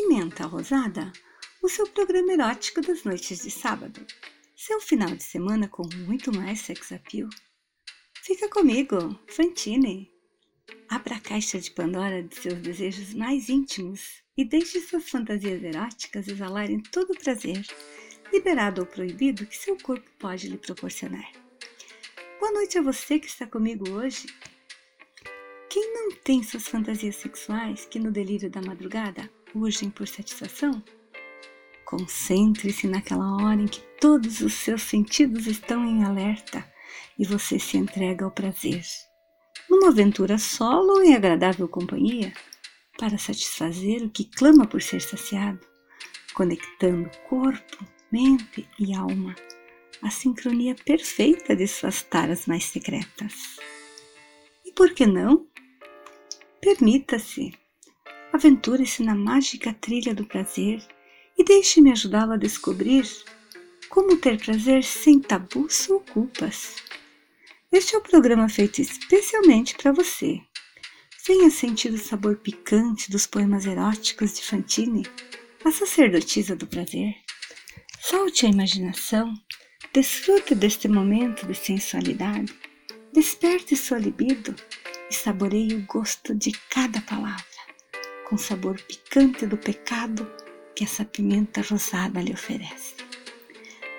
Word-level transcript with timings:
Pimenta 0.00 0.46
Rosada, 0.46 1.12
o 1.60 1.68
seu 1.68 1.84
programa 1.88 2.32
erótico 2.32 2.80
das 2.80 3.02
noites 3.02 3.42
de 3.42 3.50
sábado. 3.50 4.06
Seu 4.54 4.80
final 4.80 5.10
de 5.10 5.24
semana 5.24 5.66
com 5.66 5.82
muito 6.06 6.32
mais 6.32 6.60
sex 6.60 6.92
appeal. 6.92 7.28
Fica 8.22 8.48
comigo, 8.48 9.18
Fantine. 9.26 10.08
Abra 10.88 11.16
a 11.16 11.20
caixa 11.20 11.58
de 11.58 11.72
Pandora 11.72 12.22
de 12.22 12.32
seus 12.36 12.60
desejos 12.60 13.12
mais 13.12 13.48
íntimos 13.48 14.22
e 14.36 14.44
deixe 14.44 14.80
suas 14.80 15.10
fantasias 15.10 15.60
eróticas 15.64 16.28
exalarem 16.28 16.80
todo 16.80 17.10
o 17.10 17.18
prazer, 17.18 17.66
liberado 18.32 18.82
ou 18.82 18.86
proibido, 18.86 19.46
que 19.46 19.56
seu 19.56 19.76
corpo 19.78 20.08
pode 20.16 20.48
lhe 20.48 20.58
proporcionar. 20.58 21.28
Boa 22.38 22.52
noite 22.52 22.78
a 22.78 22.82
você 22.82 23.18
que 23.18 23.26
está 23.26 23.48
comigo 23.48 23.90
hoje. 23.90 24.28
Quem 25.68 25.92
não 25.92 26.12
tem 26.12 26.44
suas 26.44 26.68
fantasias 26.68 27.16
sexuais 27.16 27.84
que 27.84 27.98
no 27.98 28.12
delírio 28.12 28.48
da 28.48 28.62
madrugada 28.62 29.28
urgem 29.54 29.90
por 29.90 30.06
satisfação? 30.06 30.82
Concentre-se 31.84 32.86
naquela 32.86 33.36
hora 33.36 33.62
em 33.62 33.66
que 33.66 33.80
todos 34.00 34.40
os 34.40 34.52
seus 34.52 34.82
sentidos 34.82 35.46
estão 35.46 35.84
em 35.84 36.04
alerta 36.04 36.64
e 37.18 37.24
você 37.24 37.58
se 37.58 37.76
entrega 37.76 38.24
ao 38.24 38.30
prazer. 38.30 38.82
Numa 39.68 39.88
aventura 39.88 40.38
solo 40.38 40.94
ou 40.94 41.02
em 41.02 41.14
agradável 41.14 41.68
companhia, 41.68 42.32
para 42.98 43.16
satisfazer 43.16 44.02
o 44.02 44.10
que 44.10 44.24
clama 44.24 44.66
por 44.66 44.82
ser 44.82 45.00
saciado, 45.00 45.60
conectando 46.34 47.10
corpo, 47.28 47.84
mente 48.10 48.68
e 48.78 48.94
alma, 48.94 49.34
a 50.02 50.10
sincronia 50.10 50.74
perfeita 50.74 51.54
de 51.54 51.66
suas 51.66 52.02
taras 52.02 52.46
mais 52.46 52.64
secretas. 52.64 53.58
E 54.64 54.72
por 54.72 54.92
que 54.92 55.06
não? 55.06 55.46
Permita-se. 56.60 57.52
Aventure-se 58.38 59.02
na 59.02 59.16
mágica 59.16 59.74
trilha 59.74 60.14
do 60.14 60.24
prazer 60.24 60.80
e 61.36 61.42
deixe-me 61.42 61.90
ajudá-lo 61.90 62.34
a 62.34 62.36
descobrir 62.36 63.04
como 63.88 64.16
ter 64.16 64.38
prazer 64.38 64.84
sem 64.84 65.18
tabus 65.18 65.90
ou 65.90 65.98
culpas. 65.98 66.76
Este 67.72 67.96
é 67.96 67.98
o 67.98 68.00
programa 68.00 68.48
feito 68.48 68.80
especialmente 68.80 69.74
para 69.74 69.90
você. 69.90 70.40
Venha 71.26 71.50
sentir 71.50 71.92
o 71.92 71.98
sabor 71.98 72.36
picante 72.36 73.10
dos 73.10 73.26
poemas 73.26 73.66
eróticos 73.66 74.34
de 74.34 74.44
Fantine, 74.44 75.04
a 75.64 75.72
sacerdotisa 75.72 76.54
do 76.54 76.68
prazer. 76.68 77.16
Solte 77.98 78.46
a 78.46 78.50
imaginação, 78.50 79.34
desfrute 79.92 80.54
deste 80.54 80.86
momento 80.86 81.44
de 81.44 81.56
sensualidade, 81.56 82.54
desperte 83.12 83.74
sua 83.74 83.98
libido 83.98 84.54
e 85.10 85.12
saboreie 85.12 85.74
o 85.74 85.86
gosto 85.86 86.36
de 86.36 86.52
cada 86.70 87.00
palavra, 87.00 87.57
com 88.28 88.36
o 88.36 88.38
sabor 88.38 88.80
picante 88.82 89.46
do 89.46 89.56
pecado 89.56 90.30
que 90.76 90.84
essa 90.84 91.04
pimenta 91.04 91.62
rosada 91.62 92.20
lhe 92.20 92.32
oferece. 92.32 92.94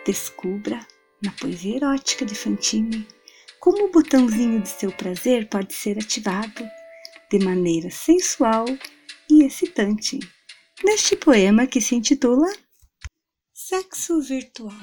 Descubra, 0.06 0.86
na 1.22 1.32
poesia 1.32 1.78
erótica 1.78 2.26
de 2.26 2.36
Fantine, 2.36 3.08
como 3.60 3.86
o 3.86 3.92
botãozinho 3.92 4.62
de 4.62 4.70
seu 4.70 4.92
prazer 4.92 5.50
pode 5.50 5.74
ser 5.74 5.98
ativado 5.98 6.64
de 7.30 7.40
maneira 7.40 7.92
sensual 7.92 8.66
e 9.30 9.44
excitante, 9.44 10.20
neste 10.84 11.16
poema 11.16 11.68
que 11.68 11.82
se 11.82 11.96
intitula 11.96 12.52
Sexo 13.54 14.22
Virtual. 14.22 14.74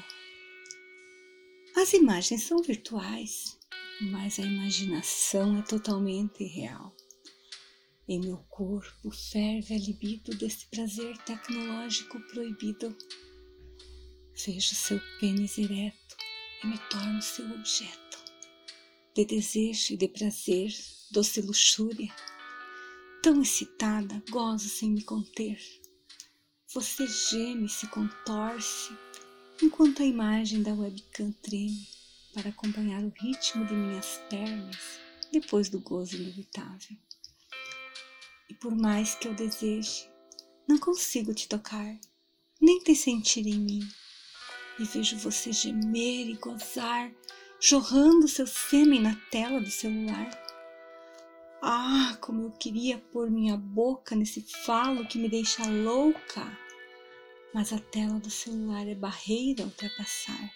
As 1.77 1.93
imagens 1.93 2.45
são 2.45 2.63
virtuais, 2.63 3.59
mas 4.01 4.39
a 4.39 4.43
imaginação 4.43 5.59
é 5.59 5.63
totalmente 5.63 6.45
real. 6.45 6.96
Em 8.09 8.21
meu 8.21 8.37
corpo 8.49 9.11
ferve 9.11 9.75
a 9.75 9.79
libido 9.79 10.33
desse 10.37 10.67
prazer 10.67 11.19
tecnológico 11.25 12.21
proibido. 12.29 12.97
Vejo 14.33 14.77
seu 14.77 15.01
pênis 15.19 15.59
ereto 15.59 16.17
e 16.63 16.69
me 16.69 16.79
torno 16.89 17.21
seu 17.21 17.45
objeto. 17.51 18.25
De 19.13 19.25
desejo 19.25 19.95
e 19.95 19.97
de 19.97 20.07
prazer, 20.07 20.73
doce 21.11 21.41
luxúria. 21.41 22.15
Tão 23.25 23.43
excitada, 23.43 24.23
gozo 24.31 24.69
sem 24.69 24.93
me 24.93 25.03
conter. 25.03 25.59
Você 26.73 27.09
geme, 27.09 27.69
se 27.69 27.89
contorce, 27.89 28.93
enquanto 29.61 30.03
a 30.03 30.07
imagem 30.07 30.63
da 30.63 30.73
webcam 30.73 31.33
treme 31.43 31.89
para 32.33 32.51
acompanhar 32.51 33.03
o 33.03 33.13
ritmo 33.21 33.67
de 33.67 33.75
minhas 33.75 34.21
pernas 34.31 35.01
depois 35.33 35.69
do 35.69 35.81
gozo 35.81 36.15
inevitável. 36.15 36.97
E 38.49 38.55
por 38.55 38.75
mais 38.75 39.15
que 39.15 39.27
eu 39.27 39.35
deseje, 39.35 40.09
não 40.69 40.79
consigo 40.79 41.35
te 41.35 41.49
tocar, 41.49 41.99
nem 42.61 42.79
te 42.81 42.95
sentir 42.95 43.47
em 43.47 43.59
mim. 43.59 43.89
E 44.79 44.85
vejo 44.85 45.17
você 45.19 45.53
gemer 45.53 46.29
e 46.29 46.35
gozar, 46.35 47.13
jorrando 47.61 48.29
seu 48.29 48.47
sêmen 48.47 49.01
na 49.01 49.17
tela 49.31 49.61
do 49.61 49.71
celular. 49.71 50.31
Ah, 51.63 52.17
como 52.21 52.43
eu 52.43 52.53
queria 52.53 52.99
pôr 52.99 53.31
minha 53.31 53.57
boca 53.57 54.15
nesse 54.15 54.45
falo 54.65 55.07
que 55.07 55.19
me 55.19 55.29
deixa 55.29 55.67
louca! 55.67 56.47
Mas 57.53 57.73
a 57.73 57.79
tela 57.79 58.21
do 58.21 58.31
celular 58.31 58.87
é 58.87 58.95
barreira 58.95 59.63
a 59.63 59.67
ultrapassar 59.67 60.53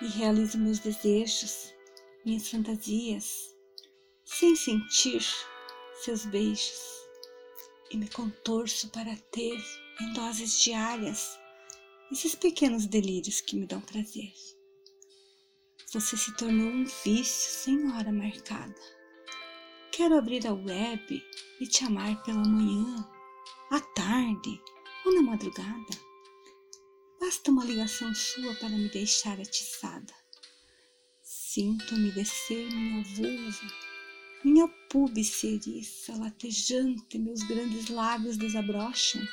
e 0.00 0.06
realizo 0.06 0.58
meus 0.58 0.78
desejos, 0.78 1.74
minhas 2.24 2.48
fantasias, 2.48 3.54
sem 4.24 4.54
sentir 4.54 5.22
seus 6.02 6.24
beijos 6.26 6.80
e 7.90 7.96
me 7.96 8.08
contorço 8.08 8.88
para 8.90 9.16
ter 9.30 9.58
em 10.00 10.12
doses 10.12 10.60
diárias 10.60 11.38
esses 12.10 12.34
pequenos 12.34 12.86
delírios 12.86 13.40
que 13.40 13.56
me 13.56 13.66
dão 13.66 13.80
prazer. 13.80 14.32
Você 15.92 16.16
se 16.16 16.36
tornou 16.36 16.68
um 16.68 16.84
vício 16.84 17.50
sem 17.50 17.92
hora 17.92 18.12
marcada. 18.12 18.74
Quero 19.92 20.18
abrir 20.18 20.46
a 20.46 20.52
web 20.52 21.22
e 21.60 21.66
te 21.66 21.84
amar 21.84 22.22
pela 22.22 22.46
manhã, 22.46 23.08
à 23.70 23.80
tarde 23.80 24.60
ou 25.04 25.14
na 25.14 25.22
madrugada 25.22 26.06
Basta 27.26 27.50
uma 27.50 27.64
ligação 27.64 28.14
sua 28.14 28.54
para 28.54 28.68
me 28.68 28.88
deixar 28.88 29.40
atiçada. 29.40 30.14
Sinto 31.22 31.94
umedecer 31.94 32.70
minha 32.70 33.02
vulva, 33.02 33.85
minha 34.44 34.68
púbice 34.90 35.46
eriça, 35.54 36.16
latejante, 36.16 37.18
meus 37.18 37.42
grandes 37.42 37.88
lábios 37.88 38.36
desabrocham, 38.36 39.26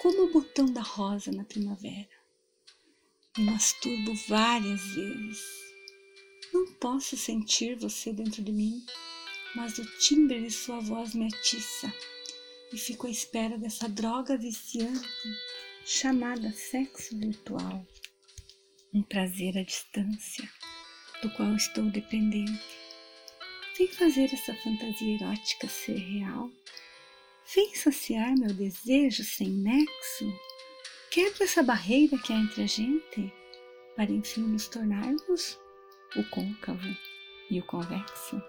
como 0.00 0.24
o 0.24 0.32
botão 0.32 0.66
da 0.66 0.80
rosa 0.80 1.30
na 1.30 1.44
primavera. 1.44 2.08
Me 3.36 3.44
masturbo 3.44 4.14
várias 4.28 4.80
vezes. 4.94 5.40
Não 6.52 6.72
posso 6.74 7.16
sentir 7.16 7.76
você 7.76 8.12
dentro 8.12 8.42
de 8.42 8.50
mim, 8.50 8.84
mas 9.54 9.78
o 9.78 9.84
timbre 9.98 10.40
de 10.40 10.50
sua 10.50 10.80
voz 10.80 11.14
me 11.14 11.26
atiça 11.26 11.92
e 12.72 12.78
fico 12.78 13.06
à 13.06 13.10
espera 13.10 13.58
dessa 13.58 13.88
droga 13.88 14.36
viciante 14.36 15.08
chamada 15.84 16.52
sexo 16.52 17.16
virtual, 17.18 17.86
um 18.94 19.02
prazer 19.02 19.58
à 19.58 19.62
distância, 19.62 20.48
do 21.22 21.30
qual 21.30 21.54
estou 21.54 21.84
dependente. 21.90 22.60
Vem 23.80 23.88
fazer 23.88 24.30
essa 24.34 24.54
fantasia 24.56 25.14
erótica 25.14 25.66
ser 25.66 25.96
real. 25.96 26.50
Vem 27.54 27.74
saciar 27.74 28.36
meu 28.36 28.52
desejo 28.52 29.24
sem 29.24 29.48
nexo. 29.48 30.30
Quebra 31.10 31.44
essa 31.44 31.62
barreira 31.62 32.18
que 32.18 32.30
há 32.30 32.36
entre 32.36 32.64
a 32.64 32.66
gente, 32.66 33.32
para 33.96 34.12
enfim 34.12 34.42
nos 34.42 34.68
tornarmos 34.68 35.58
o 36.14 36.22
côncavo 36.24 36.94
e 37.50 37.58
o 37.58 37.64
convexo. 37.64 38.42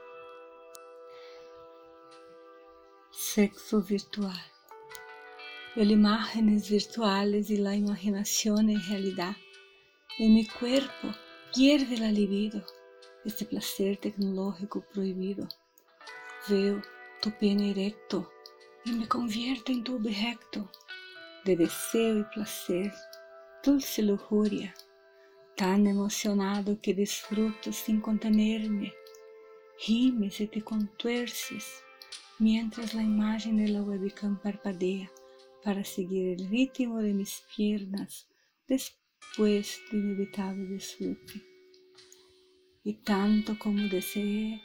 Sexo 3.13 3.79
virtual. 3.79 4.43
El 5.77 5.91
imágenes 5.91 6.67
virtuales 6.67 7.49
y 7.49 7.55
la 7.55 7.73
imaginación 7.73 8.69
en 8.69 8.85
realidad. 8.85 9.37
En 10.19 10.33
mi 10.33 10.45
cuerpo 10.45 11.15
hierve 11.55 11.95
la 11.95 12.11
libido, 12.11 12.61
este 13.25 13.45
placer 13.45 13.97
tecnológico 13.97 14.81
prohibido. 14.93 15.47
Veo 16.49 16.81
tu 17.21 17.31
pene 17.31 17.71
erecto 17.71 18.31
y 18.85 18.91
me 18.93 19.07
convierto 19.07 19.71
en 19.71 19.83
tu 19.83 19.95
objeto 19.95 20.69
de 21.45 21.55
deseo 21.55 22.19
y 22.19 22.23
placer, 22.33 22.93
dulce 23.63 24.01
lujuria, 24.01 24.73
tan 25.55 25.87
emocionado 25.87 26.79
que 26.81 26.93
disfruto 26.93 27.71
sin 27.71 28.01
contenerme. 28.01 28.93
Gimes 29.77 30.39
y 30.41 30.47
te 30.47 30.61
contuerces 30.61 31.83
mientras 32.39 32.93
la 32.93 33.03
imagen 33.03 33.57
de 33.57 33.67
la 33.67 33.81
webcam 33.81 34.39
parpadea 34.39 35.11
para 35.63 35.83
seguir 35.83 36.39
el 36.39 36.49
ritmo 36.49 36.99
de 36.99 37.13
mis 37.13 37.43
piernas 37.55 38.27
después 38.67 39.79
de 39.91 39.97
inevitable 39.97 40.65
disfrute. 40.65 41.50
Y 42.83 42.93
tanto 42.95 43.59
como 43.59 43.87
deseé, 43.87 44.61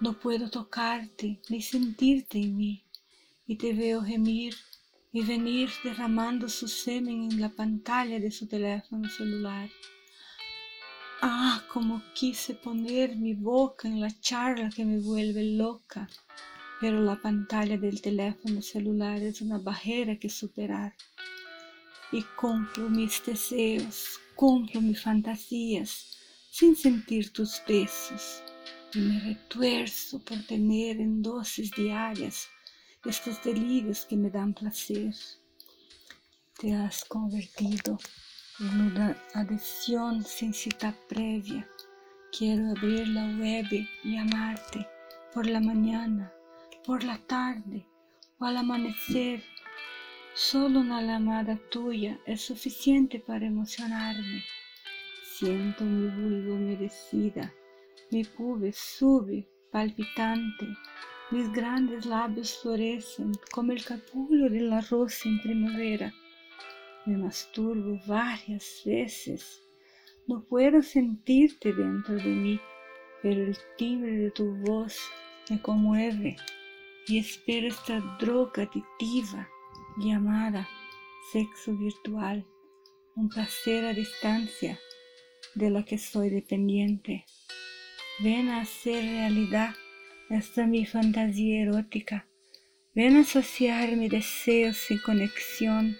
no 0.00 0.18
puedo 0.18 0.50
tocarte 0.50 1.40
ni 1.48 1.62
sentirte 1.62 2.38
en 2.38 2.56
mí, 2.56 2.84
y 3.46 3.56
te 3.56 3.72
veo 3.72 4.02
gemir 4.02 4.54
y 5.12 5.22
venir 5.22 5.70
derramando 5.82 6.48
su 6.48 6.68
semen 6.68 7.30
en 7.32 7.40
la 7.40 7.48
pantalla 7.48 8.20
de 8.20 8.30
su 8.30 8.46
teléfono 8.46 9.08
celular. 9.08 9.70
Ah, 11.22 11.64
como 11.72 12.02
quise 12.14 12.54
poner 12.54 13.16
mi 13.16 13.32
boca 13.32 13.88
en 13.88 14.00
la 14.00 14.10
charla 14.20 14.68
que 14.68 14.84
me 14.84 14.98
vuelve 14.98 15.42
loca, 15.56 16.08
pero 16.80 17.00
la 17.00 17.16
pantalla 17.16 17.78
del 17.78 18.02
teléfono 18.02 18.60
celular 18.60 19.22
es 19.22 19.40
una 19.40 19.58
barrera 19.58 20.18
que 20.18 20.28
superar. 20.28 20.94
Y 22.12 22.22
cumplo 22.38 22.90
mis 22.90 23.24
deseos, 23.24 24.20
cumplo 24.34 24.82
mis 24.82 25.00
fantasías, 25.00 26.15
sin 26.58 26.74
sentir 26.74 27.34
tus 27.34 27.62
besos, 27.68 28.42
y 28.94 28.98
me 28.98 29.20
retuerzo 29.20 30.18
por 30.20 30.42
tener 30.46 30.98
en 30.98 31.20
dosis 31.20 31.70
diarias 31.72 32.48
estos 33.04 33.44
delirios 33.44 34.06
que 34.06 34.16
me 34.16 34.30
dan 34.30 34.54
placer. 34.54 35.14
Te 36.58 36.74
has 36.74 37.04
convertido 37.04 37.98
en 38.58 38.80
una 38.80 39.22
adhesión 39.34 40.24
sin 40.24 40.54
cita 40.54 40.96
previa. 41.10 41.68
Quiero 42.32 42.70
abrir 42.70 43.06
la 43.08 43.26
web 43.38 43.66
y 44.02 44.16
amarte 44.16 44.88
por 45.34 45.46
la 45.46 45.60
mañana, 45.60 46.32
por 46.86 47.04
la 47.04 47.18
tarde 47.18 47.86
o 48.38 48.46
al 48.46 48.56
amanecer. 48.56 49.44
Solo 50.32 50.80
una 50.80 51.02
llamada 51.02 51.60
tuya 51.70 52.18
es 52.24 52.40
suficiente 52.40 53.18
para 53.20 53.44
emocionarme. 53.44 54.42
Siento 55.38 55.84
mi 55.84 56.08
vulva 56.08 56.54
humedecida, 56.54 57.52
mi 58.10 58.24
pube 58.24 58.72
sube 58.72 59.46
palpitante 59.70 60.66
mis 61.30 61.52
grandes 61.52 62.06
labios 62.06 62.56
florecen 62.62 63.32
como 63.52 63.72
el 63.72 63.84
capullo 63.84 64.48
de 64.48 64.60
la 64.60 64.80
rosa 64.80 65.28
en 65.28 65.40
primavera. 65.42 66.14
Me 67.04 67.18
masturbo 67.18 68.00
varias 68.06 68.82
veces. 68.86 69.62
No 70.26 70.42
puedo 70.44 70.80
sentirte 70.82 71.72
dentro 71.72 72.14
de 72.14 72.30
mí, 72.30 72.60
pero 73.22 73.42
el 73.42 73.56
timbre 73.76 74.12
de 74.12 74.30
tu 74.30 74.54
voz 74.64 74.98
me 75.50 75.60
conmueve 75.60 76.36
y 77.08 77.18
espero 77.18 77.66
esta 77.66 77.98
droga 78.20 78.62
aditiva 78.62 79.48
llamada 79.98 80.68
sexo 81.32 81.76
virtual, 81.76 82.46
un 83.16 83.28
placer 83.28 83.84
a 83.84 83.92
distancia 83.92 84.78
de 85.56 85.70
la 85.70 85.84
que 85.84 85.98
soy 85.98 86.30
dependiente. 86.30 87.24
Ven 88.20 88.48
a 88.50 88.60
hacer 88.60 89.02
realidad 89.02 89.74
esta 90.30 90.66
mi 90.66 90.86
fantasía 90.86 91.62
erótica. 91.62 92.28
Ven 92.94 93.16
a 93.16 93.20
asociar 93.20 93.96
mi 93.96 94.08
deseo 94.08 94.72
sin 94.72 94.98
conexión. 94.98 95.96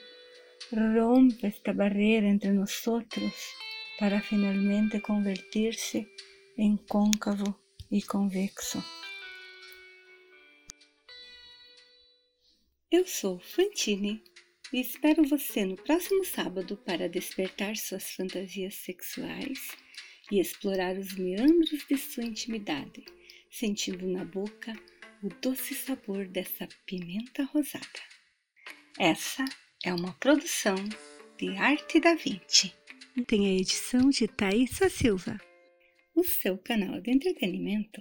Rompe 0.71 1.49
esta 1.49 1.73
barrera 1.73 2.29
entre 2.29 2.53
nosotros 2.53 3.33
para 3.99 4.21
finalmente 4.21 5.01
convertirse 5.01 6.07
em 6.57 6.77
côncavo 6.77 7.59
e 7.91 8.03
convexo. 8.03 8.83
Eu 12.91 13.07
sou 13.07 13.39
Fantine 13.41 14.23
e 14.73 14.81
espero 14.81 15.23
você 15.25 15.65
no 15.65 15.77
próximo 15.77 16.25
sábado 16.25 16.77
para 16.77 17.09
despertar 17.09 17.77
suas 17.77 18.11
fantasias 18.11 18.75
sexuais 18.75 19.77
e 20.31 20.41
explorar 20.41 20.97
os 20.97 21.15
meandros 21.15 21.87
de 21.89 21.97
sua 21.97 22.25
intimidade 22.25 23.05
sentindo 23.51 24.07
na 24.07 24.25
boca 24.25 24.73
o 25.23 25.29
doce 25.41 25.75
sabor 25.75 26.27
dessa 26.29 26.69
pimenta 26.85 27.45
rosada. 27.45 27.87
Essa 28.99 29.45
é 29.85 29.95
uma 29.95 30.13
produção 30.15 30.77
de 31.39 31.57
Arte 31.57 32.01
da 32.01 32.15
Vinci. 32.15 32.75
Tem 33.27 33.47
a 33.47 33.61
edição 33.61 34.11
de 34.11 34.29
Thaisa 34.29 34.91
Silva. 34.91 35.41
O 36.15 36.23
seu 36.23 36.59
canal 36.59 37.01
de 37.01 37.11
entretenimento 37.11 38.01